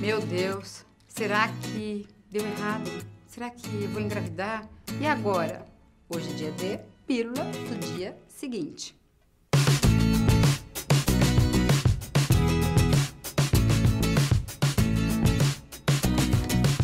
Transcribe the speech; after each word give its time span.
Meu 0.00 0.20
Deus, 0.20 0.84
será 1.08 1.48
que 1.48 2.06
deu 2.30 2.46
errado? 2.46 2.88
Será 3.26 3.50
que 3.50 3.66
eu 3.82 3.88
vou 3.88 4.00
engravidar? 4.00 4.64
E 5.00 5.04
agora? 5.04 5.66
Hoje 6.08 6.30
é 6.30 6.34
dia 6.34 6.52
D, 6.52 6.78
pílula 7.04 7.42
do 7.44 7.78
dia 7.80 8.16
seguinte. 8.28 8.96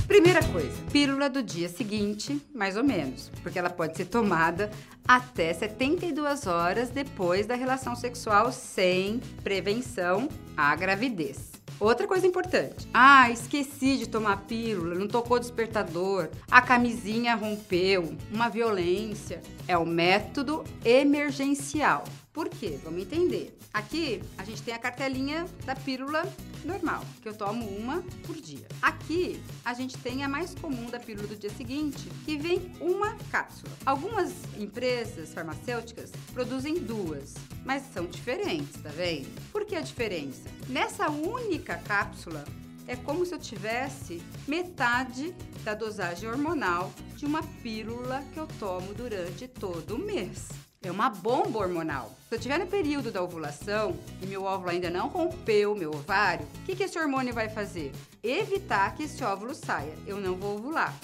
Primeira 0.09 0.43
coisa, 0.49 0.77
pílula 0.91 1.31
do 1.31 1.41
dia 1.41 1.69
seguinte, 1.69 2.45
mais 2.53 2.77
ou 2.77 2.83
menos, 2.83 3.31
porque 3.45 3.61
ela 3.61 3.71
pode 3.71 3.97
ser 3.97 4.07
tomada 4.07 4.73
até 5.07 5.55
72 5.55 6.49
horas 6.49 6.91
depois 6.91 7.47
da 7.47 7.55
relação 7.55 7.95
sexual 7.95 8.51
sem 8.51 9.21
prevenção 9.45 10.29
à 10.57 10.75
gravidez. 10.75 11.54
Outra 11.81 12.07
coisa 12.07 12.27
importante. 12.27 12.89
Ah, 12.95 13.31
esqueci 13.31 13.97
de 13.97 14.09
tomar 14.09 14.43
pílula, 14.43 14.95
não 14.95 15.09
tocou 15.09 15.41
despertador, 15.41 16.29
a 16.51 16.63
camisinha 16.63 17.35
rompeu, 17.35 18.15
uma 18.33 18.49
violência. 18.49 19.43
É 19.67 19.77
o 19.77 19.85
método 19.85 20.65
emergencial. 20.85 22.05
Por 22.35 22.49
quê? 22.49 22.81
Vamos 22.83 23.01
entender. 23.01 23.57
Aqui 23.73 24.21
a 24.37 24.45
gente 24.45 24.61
tem 24.61 24.75
a 24.75 24.79
cartelinha 24.79 25.47
da 25.65 25.77
pílula 25.77 26.25
normal, 26.65 27.05
que 27.23 27.29
eu 27.29 27.35
tomo 27.35 27.65
uma 27.65 28.03
por 28.27 28.35
dia. 28.35 28.67
Aqui 28.83 29.41
a 29.65 29.73
gente 29.73 29.97
tem 29.99 30.25
a 30.25 30.29
mais 30.29 30.53
comum 30.53 30.91
da 30.91 30.99
pílula 30.99 31.29
do 31.29 31.37
dia 31.37 31.51
seguinte, 31.51 32.11
que 32.25 32.37
vem 32.37 32.73
uma 32.81 33.15
cápsula. 33.31 33.71
Algumas 33.87 34.33
empresas 34.59 35.33
farmacêuticas 35.33 36.11
produzem 36.33 36.75
duas, 36.75 37.35
mas 37.65 37.85
são 37.95 38.05
diferentes, 38.05 38.83
tá 38.83 38.89
vendo? 38.89 39.29
Por 39.53 39.65
que 39.65 39.77
a 39.77 39.81
diferença? 39.81 40.43
Nessa 40.69 41.09
única 41.09 41.79
cápsula, 41.79 42.45
é 42.89 42.97
como 42.97 43.25
se 43.25 43.33
eu 43.33 43.39
tivesse 43.39 44.21
metade 44.49 45.33
da 45.63 45.73
dosagem 45.73 46.29
hormonal 46.29 46.93
de 47.17 47.27
uma 47.27 47.45
pílula 47.63 48.25
que 48.33 48.41
eu 48.41 48.49
tomo 48.59 48.93
durante 48.93 49.47
todo 49.47 49.95
o 49.95 49.99
mês. 49.99 50.49
É 50.87 50.91
uma 50.91 51.09
bomba 51.09 51.61
hormonal. 51.61 52.15
Se 52.29 52.35
eu 52.35 52.37
estiver 52.37 52.59
no 52.59 52.67
período 52.67 53.11
da 53.11 53.23
ovulação 53.23 53.97
e 54.21 54.27
meu 54.27 54.45
óvulo 54.45 54.71
ainda 54.71 54.91
não 54.91 55.09
rompeu 55.09 55.75
meu 55.75 55.91
ovário, 55.91 56.47
o 56.61 56.65
que, 56.67 56.77
que 56.77 56.83
esse 56.83 56.99
hormônio 56.99 57.33
vai 57.33 57.49
fazer? 57.49 57.91
Evitar 58.23 58.95
que 58.95 59.05
esse 59.05 59.25
óvulo 59.25 59.55
saia. 59.55 59.95
Eu 60.07 60.21
não 60.21 60.35
vou 60.35 60.57
ovular. 60.57 60.95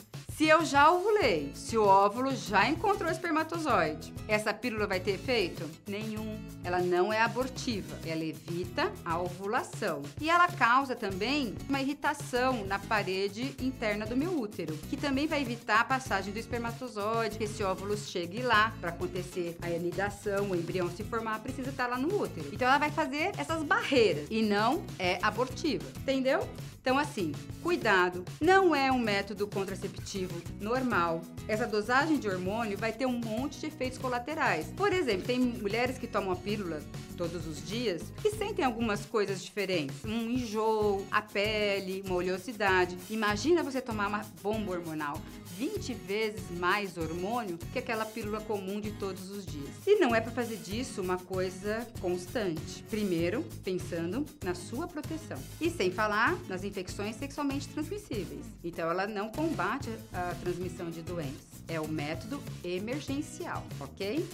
Se 0.40 0.48
eu 0.48 0.64
já 0.64 0.90
ovulei, 0.90 1.52
se 1.54 1.76
o 1.76 1.84
óvulo 1.84 2.34
já 2.34 2.66
encontrou 2.66 3.10
o 3.10 3.12
espermatozoide, 3.12 4.10
essa 4.26 4.54
pílula 4.54 4.86
vai 4.86 4.98
ter 4.98 5.10
efeito? 5.10 5.68
Nenhum. 5.86 6.40
Ela 6.64 6.78
não 6.78 7.12
é 7.12 7.20
abortiva, 7.20 7.98
ela 8.06 8.24
evita 8.24 8.90
a 9.04 9.20
ovulação. 9.20 10.00
E 10.18 10.30
ela 10.30 10.48
causa 10.48 10.96
também 10.96 11.54
uma 11.68 11.82
irritação 11.82 12.64
na 12.64 12.78
parede 12.78 13.54
interna 13.60 14.06
do 14.06 14.16
meu 14.16 14.34
útero, 14.40 14.74
que 14.88 14.96
também 14.96 15.26
vai 15.26 15.42
evitar 15.42 15.80
a 15.80 15.84
passagem 15.84 16.32
do 16.32 16.38
espermatozoide, 16.38 17.36
que 17.36 17.44
esse 17.44 17.62
óvulo 17.62 17.94
chegue 17.98 18.40
lá 18.40 18.72
para 18.80 18.88
acontecer 18.88 19.58
a 19.60 19.66
anidação, 19.66 20.50
o 20.50 20.56
embrião 20.56 20.90
se 20.90 21.04
formar, 21.04 21.40
precisa 21.40 21.68
estar 21.68 21.86
lá 21.86 21.98
no 21.98 22.18
útero. 22.18 22.48
Então 22.50 22.66
ela 22.66 22.78
vai 22.78 22.90
fazer 22.90 23.32
essas 23.36 23.62
barreiras 23.62 24.26
e 24.30 24.40
não 24.40 24.86
é 24.98 25.18
abortiva. 25.20 25.84
Entendeu? 25.98 26.48
Então, 26.80 26.98
assim, 26.98 27.32
cuidado, 27.62 28.24
não 28.40 28.74
é 28.74 28.90
um 28.90 28.98
método 28.98 29.46
contraceptivo 29.46 30.29
normal. 30.60 31.22
Essa 31.48 31.66
dosagem 31.66 32.18
de 32.18 32.28
hormônio 32.28 32.78
vai 32.78 32.92
ter 32.92 33.06
um 33.06 33.18
monte 33.18 33.60
de 33.60 33.66
efeitos 33.66 33.98
colaterais. 33.98 34.66
Por 34.76 34.92
exemplo, 34.92 35.26
tem 35.26 35.38
mulheres 35.38 35.98
que 35.98 36.06
tomam 36.06 36.32
a 36.32 36.36
pílula 36.36 36.80
todos 37.20 37.46
os 37.46 37.62
dias 37.68 38.00
e 38.24 38.30
sentem 38.30 38.64
algumas 38.64 39.04
coisas 39.04 39.44
diferentes. 39.44 40.02
Um 40.06 40.30
enjoo, 40.30 41.06
a 41.10 41.20
pele, 41.20 42.02
uma 42.06 42.14
oleosidade. 42.14 42.96
Imagina 43.10 43.62
você 43.62 43.78
tomar 43.78 44.08
uma 44.08 44.24
bomba 44.42 44.72
hormonal. 44.72 45.20
20 45.58 45.92
vezes 45.92 46.40
mais 46.58 46.96
hormônio 46.96 47.58
que 47.74 47.78
aquela 47.78 48.06
pílula 48.06 48.40
comum 48.40 48.80
de 48.80 48.92
todos 48.92 49.30
os 49.30 49.44
dias. 49.44 49.68
E 49.86 49.96
não 49.96 50.14
é 50.14 50.20
para 50.22 50.32
fazer 50.32 50.56
disso 50.56 51.02
uma 51.02 51.18
coisa 51.18 51.86
constante. 52.00 52.82
Primeiro, 52.88 53.44
pensando 53.62 54.24
na 54.42 54.54
sua 54.54 54.88
proteção. 54.88 55.38
E 55.60 55.68
sem 55.68 55.90
falar 55.90 56.38
nas 56.48 56.64
infecções 56.64 57.16
sexualmente 57.16 57.68
transmissíveis. 57.68 58.46
Então, 58.64 58.90
ela 58.90 59.06
não 59.06 59.28
combate 59.28 59.90
a 60.10 60.34
transmissão 60.40 60.90
de 60.90 61.02
doenças. 61.02 61.50
É 61.68 61.78
o 61.78 61.86
método 61.86 62.42
emergencial, 62.64 63.62
ok? 63.78 64.26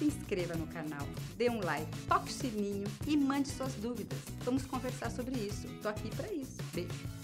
Se 0.00 0.06
inscreva 0.06 0.54
no 0.54 0.66
canal, 0.68 1.06
dê 1.36 1.50
um 1.50 1.60
like, 1.60 1.90
toque 2.08 2.30
o 2.30 2.32
sininho 2.32 2.86
e 3.06 3.16
mande 3.18 3.50
suas 3.50 3.74
dúvidas. 3.74 4.18
Vamos 4.44 4.64
conversar 4.64 5.10
sobre 5.10 5.38
isso. 5.38 5.68
Tô 5.82 5.88
aqui 5.90 6.08
para 6.16 6.32
isso. 6.32 6.56
Beijo. 6.72 7.19